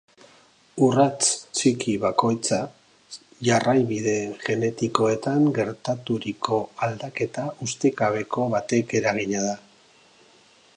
Urrats 0.85 1.25
txiki 1.57 1.91
bakoitza 2.05 2.57
jarraibide 3.49 4.15
genetikoetan 4.47 5.47
gertaturiko 5.59 6.61
aldaketa 6.89 7.47
ustekabeko 7.69 8.49
batek 8.57 8.97
eragina 9.03 9.45
da. 9.51 9.57